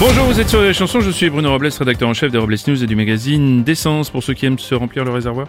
Bonjour, 0.00 0.24
vous 0.24 0.40
êtes 0.40 0.48
sur 0.48 0.62
les 0.62 0.72
chansons, 0.72 1.00
je 1.02 1.10
suis 1.10 1.28
Bruno 1.28 1.50
Robles, 1.50 1.68
rédacteur 1.78 2.08
en 2.08 2.14
chef 2.14 2.32
des 2.32 2.38
Robles 2.38 2.56
News 2.66 2.82
et 2.82 2.86
du 2.86 2.96
magazine 2.96 3.62
D'essence 3.62 4.08
pour 4.08 4.22
ceux 4.22 4.32
qui 4.32 4.46
aiment 4.46 4.58
se 4.58 4.74
remplir 4.74 5.04
le 5.04 5.10
réservoir. 5.10 5.48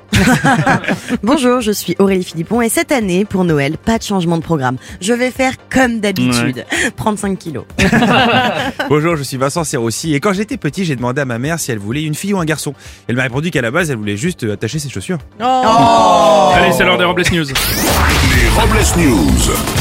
Bonjour, 1.24 1.62
je 1.62 1.72
suis 1.72 1.96
Aurélie 2.00 2.26
Philippon 2.26 2.62
et 2.62 2.68
cette 2.68 2.92
année, 2.92 3.24
pour 3.24 3.46
Noël, 3.46 3.78
pas 3.78 3.98
de 3.98 4.04
changement 4.04 4.36
de 4.38 4.44
programme. 4.44 4.76
Je 5.00 5.14
vais 5.14 5.32
faire 5.32 5.54
comme 5.70 6.02
d'habitude, 6.02 6.66
prendre 6.98 7.18
5 7.20 7.40
kilos. 7.40 7.64
Bonjour, 8.90 9.16
je 9.16 9.24
suis 9.24 9.38
Vincent 9.38 9.64
Serrossi 9.64 10.16
et 10.16 10.20
quand 10.20 10.34
j'étais 10.34 10.58
petit, 10.58 10.84
j'ai 10.84 10.98
demandé 10.98 11.22
à 11.22 11.26
ma 11.26 11.40
mère 11.40 11.58
si 11.58 11.72
elle 11.72 11.80
voulait 11.80 12.04
une 12.04 12.16
fille 12.16 12.34
ou 12.34 12.40
un 12.40 12.46
garçon. 12.46 12.74
Elle 13.08 13.16
m'a 13.16 13.24
répondu 13.24 13.52
qu'à 13.52 13.62
la 13.62 13.72
base, 13.72 13.90
elle 13.90 13.98
voulait 13.98 14.18
juste 14.18 14.44
attacher 14.44 14.80
ses 14.80 14.90
chaussures. 14.90 15.20
Allez, 15.40 16.74
c'est 16.74 16.84
l'heure 16.84 16.98
des 16.98 17.06
Robles 17.06 17.24
News. 17.32 17.46
Les 17.46 18.50
Robles 18.60 18.84
News. 18.98 19.81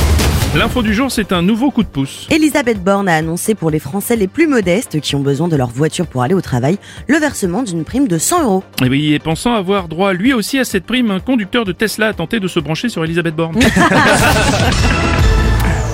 L'info 0.56 0.82
du 0.82 0.92
jour, 0.92 1.12
c'est 1.12 1.30
un 1.30 1.42
nouveau 1.42 1.70
coup 1.70 1.84
de 1.84 1.88
pouce. 1.88 2.26
Elisabeth 2.28 2.82
Borne 2.82 3.08
a 3.08 3.14
annoncé 3.14 3.54
pour 3.54 3.70
les 3.70 3.78
Français 3.78 4.16
les 4.16 4.26
plus 4.26 4.48
modestes 4.48 5.00
qui 5.00 5.14
ont 5.14 5.20
besoin 5.20 5.46
de 5.46 5.54
leur 5.54 5.68
voiture 5.68 6.08
pour 6.08 6.22
aller 6.24 6.34
au 6.34 6.40
travail 6.40 6.76
le 7.06 7.18
versement 7.18 7.62
d'une 7.62 7.84
prime 7.84 8.08
de 8.08 8.18
100 8.18 8.42
euros. 8.42 8.64
Et 8.82 8.88
oui, 8.88 9.12
et 9.12 9.20
pensant 9.20 9.54
avoir 9.54 9.86
droit 9.86 10.12
lui 10.12 10.32
aussi 10.32 10.58
à 10.58 10.64
cette 10.64 10.86
prime, 10.86 11.12
un 11.12 11.20
conducteur 11.20 11.64
de 11.64 11.70
Tesla 11.70 12.08
a 12.08 12.14
tenté 12.14 12.40
de 12.40 12.48
se 12.48 12.58
brancher 12.58 12.88
sur 12.88 13.04
Elisabeth 13.04 13.36
Borne. 13.36 13.60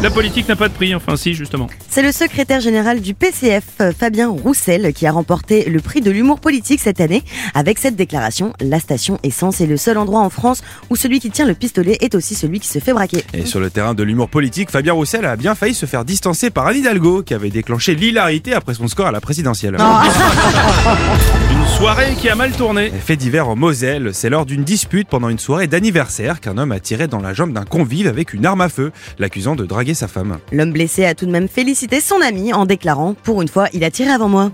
La 0.07 0.13
politique 0.13 0.47
n'a 0.49 0.55
pas 0.55 0.69
de 0.69 0.73
prix, 0.73 0.95
enfin 0.95 1.17
si, 1.17 1.35
justement. 1.35 1.67
C'est 1.91 2.01
le 2.01 2.13
secrétaire 2.13 2.61
général 2.61 3.01
du 3.01 3.13
PCF, 3.13 3.65
Fabien 3.99 4.29
Roussel, 4.29 4.93
qui 4.95 5.05
a 5.05 5.11
remporté 5.11 5.69
le 5.69 5.81
prix 5.81 6.01
de 6.01 6.13
l'humour 6.13 6.39
politique 6.39 6.79
cette 6.79 7.01
année. 7.01 7.25
Avec 7.55 7.81
cette 7.81 7.97
déclaration, 7.97 8.53
la 8.61 8.79
station 8.79 9.19
Essence 9.25 9.61
est 9.61 9.67
le 9.67 9.77
seul 9.77 9.99
endroit 9.99 10.21
en 10.21 10.31
France 10.31 10.63
où 10.91 10.97
celui 10.97 11.19
qui 11.19 11.31
tient 11.31 11.45
le 11.45 11.55
pistolet 11.55 11.99
est 12.03 12.15
aussi 12.15 12.37
celui 12.37 12.61
qui 12.61 12.69
se 12.69 12.79
fait 12.79 12.93
braquer. 12.93 13.25
Et 13.35 13.47
sur 13.47 13.59
le 13.59 13.69
terrain 13.69 13.95
de 13.95 14.05
l'humour 14.05 14.29
politique, 14.29 14.71
Fabien 14.71 14.93
Roussel 14.93 15.25
a 15.25 15.35
bien 15.35 15.57
failli 15.57 15.75
se 15.75 15.87
faire 15.87 16.05
distancer 16.05 16.51
par 16.51 16.69
Anne 16.69 16.77
Hidalgo, 16.77 17.25
qui 17.25 17.35
avait 17.35 17.51
déclenché 17.51 17.97
l'hilarité 17.97 18.53
après 18.53 18.75
son 18.75 18.87
score 18.87 19.07
à 19.07 19.11
la 19.11 19.21
présidentielle. 19.21 19.77
Soirée 21.67 22.15
qui 22.19 22.29
a 22.29 22.35
mal 22.35 22.53
tourné. 22.53 22.91
Fait 22.91 23.17
divers 23.17 23.49
en 23.49 23.57
Moselle, 23.57 24.11
c'est 24.13 24.31
lors 24.31 24.47
d'une 24.47 24.65
dispute 24.65 25.09
pendant 25.09 25.29
une 25.29 25.39
soirée 25.39 25.67
d'anniversaire 25.67 26.41
qu'un 26.41 26.59
homme 26.59 26.73
a 26.73 26.81
tiré 26.81 27.07
dans 27.07 27.21
la 27.21 27.35
jambe 27.35 27.53
d'un 27.53 27.65
convive 27.65 28.07
avec 28.07 28.33
une 28.33 28.47
arme 28.47 28.61
à 28.61 28.69
feu, 28.69 28.93
l'accusant 29.19 29.57
de 29.57 29.67
draguer 29.67 29.95
sa 29.95 30.09
femme. 30.09 30.39
L'homme 30.53 30.73
blessé 30.73 31.05
a 31.05 31.15
tout 31.15 31.27
de 31.27 31.31
même 31.31 31.49
félicité 31.49 32.01
son 32.01 32.21
ami 32.21 32.53
en 32.53 32.67
déclarant 32.67 33.15
Pour 33.23 33.43
une 33.43 33.49
fois, 33.49 33.69
il 33.73 33.85
a 33.85 33.91
tiré 33.91 34.11
avant 34.11 34.29
moi. 34.29 34.51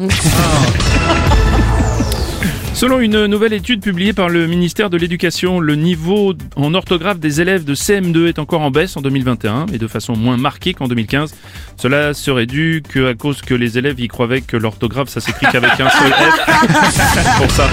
Selon 2.82 2.98
une 2.98 3.26
nouvelle 3.26 3.52
étude 3.52 3.80
publiée 3.80 4.12
par 4.12 4.28
le 4.28 4.48
ministère 4.48 4.90
de 4.90 4.96
l'Éducation, 4.96 5.60
le 5.60 5.76
niveau 5.76 6.34
en 6.56 6.74
orthographe 6.74 7.20
des 7.20 7.40
élèves 7.40 7.62
de 7.62 7.76
CM2 7.76 8.26
est 8.26 8.40
encore 8.40 8.60
en 8.60 8.72
baisse 8.72 8.96
en 8.96 9.00
2021, 9.02 9.66
mais 9.70 9.78
de 9.78 9.86
façon 9.86 10.16
moins 10.16 10.36
marquée 10.36 10.74
qu'en 10.74 10.88
2015. 10.88 11.32
Cela 11.76 12.12
serait 12.12 12.46
dû 12.46 12.82
que 12.88 13.10
à 13.10 13.14
cause 13.14 13.40
que 13.40 13.54
les 13.54 13.78
élèves 13.78 14.00
y 14.00 14.08
croyaient 14.08 14.40
que 14.40 14.56
l'orthographe 14.56 15.10
ça 15.10 15.20
s'écrit 15.20 15.46
qu'avec 15.52 15.78
un 15.78 15.88
seul 15.90 16.12
F. 16.12 17.36
Pour 17.38 17.50
ça. 17.52 17.68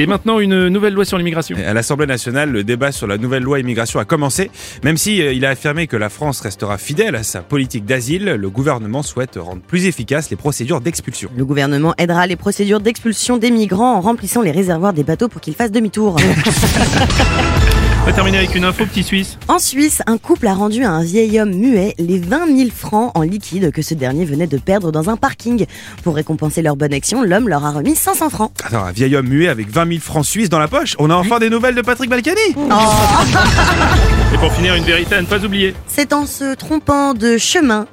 Et 0.00 0.06
maintenant 0.06 0.40
une 0.40 0.68
nouvelle 0.68 0.94
loi 0.94 1.04
sur 1.04 1.18
l'immigration. 1.18 1.58
À 1.58 1.74
l'Assemblée 1.74 2.06
nationale, 2.06 2.50
le 2.50 2.64
débat 2.64 2.90
sur 2.90 3.06
la 3.06 3.18
nouvelle 3.18 3.42
loi 3.42 3.60
immigration 3.60 4.00
a 4.00 4.06
commencé. 4.06 4.50
Même 4.82 4.96
si 4.96 5.20
euh, 5.20 5.34
il 5.34 5.44
a 5.44 5.50
affirmé 5.50 5.86
que 5.86 5.96
la 5.98 6.08
France 6.08 6.40
restera 6.40 6.78
fidèle 6.78 7.14
à 7.16 7.22
sa 7.22 7.42
politique 7.42 7.84
d'asile, 7.84 8.24
le 8.24 8.48
gouvernement 8.48 9.02
souhaite 9.02 9.36
rendre 9.36 9.60
plus 9.60 9.84
efficaces 9.84 10.30
les 10.30 10.36
procédures 10.36 10.80
d'expulsion. 10.80 11.28
Le 11.36 11.44
gouvernement 11.44 11.92
aidera 11.98 12.26
les 12.26 12.36
procédures 12.36 12.80
d'expulsion 12.80 13.36
des 13.36 13.50
migrants 13.50 13.94
en 13.94 14.00
remplissant 14.00 14.40
les 14.40 14.52
réservoirs 14.52 14.94
des 14.94 15.04
bateaux 15.04 15.28
pour 15.28 15.42
qu'ils 15.42 15.54
fassent 15.54 15.70
demi-tour. 15.70 16.16
On 18.10 18.12
va 18.12 18.16
terminer 18.16 18.38
avec 18.38 18.56
une 18.56 18.64
info 18.64 18.86
petit 18.86 19.04
suisse. 19.04 19.38
En 19.46 19.60
Suisse, 19.60 20.02
un 20.08 20.18
couple 20.18 20.48
a 20.48 20.54
rendu 20.54 20.82
à 20.84 20.90
un 20.90 21.04
vieil 21.04 21.38
homme 21.38 21.54
muet 21.54 21.94
les 21.96 22.18
20 22.18 22.56
000 22.56 22.70
francs 22.76 23.12
en 23.14 23.22
liquide 23.22 23.70
que 23.70 23.82
ce 23.82 23.94
dernier 23.94 24.24
venait 24.24 24.48
de 24.48 24.58
perdre 24.58 24.90
dans 24.90 25.10
un 25.10 25.16
parking. 25.16 25.64
Pour 26.02 26.16
récompenser 26.16 26.60
leur 26.60 26.74
bonne 26.74 26.92
action, 26.92 27.22
l'homme 27.22 27.48
leur 27.48 27.64
a 27.64 27.70
remis 27.70 27.94
500 27.94 28.28
francs. 28.30 28.50
Attends, 28.64 28.82
un 28.82 28.90
vieil 28.90 29.14
homme 29.14 29.28
muet 29.28 29.46
avec 29.46 29.70
20 29.70 29.86
000 29.86 30.00
francs 30.00 30.24
suisses 30.24 30.48
dans 30.48 30.58
la 30.58 30.66
poche 30.66 30.96
On 30.98 31.08
a 31.08 31.14
enfin 31.14 31.38
des 31.38 31.50
nouvelles 31.50 31.76
de 31.76 31.82
Patrick 31.82 32.10
Balkany 32.10 32.40
Et 34.34 34.38
pour 34.38 34.52
finir, 34.54 34.74
une 34.74 34.82
vérité 34.82 35.14
à 35.14 35.20
ne 35.20 35.26
pas 35.26 35.44
oublier. 35.44 35.76
C'est 35.86 36.12
en 36.12 36.26
se 36.26 36.54
trompant 36.56 37.14
de 37.14 37.38
chemin 37.38 37.86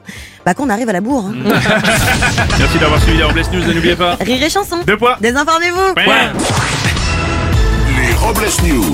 bah, 0.48 0.56
qu'on 0.56 0.72
arrive 0.72 0.90
à 0.90 0.94
la 0.94 1.02
bourre. 1.02 1.28
hein. 1.28 1.34
Merci 2.58 2.80
d'avoir 2.80 3.00
suivi 3.04 3.20
les 3.20 3.24
Robles 3.24 3.44
News 3.54 3.70
et 3.70 3.74
n'oubliez 3.76 3.96
pas. 3.96 4.16
Rire 4.20 4.42
et 4.42 4.50
chanson. 4.50 4.78
Deux 4.88 4.98
poids. 4.98 5.20
Désinformez-vous. 5.22 5.94
Ouais. 5.96 6.32
Les 8.02 8.14
Robles 8.16 8.48
News. 8.66 8.94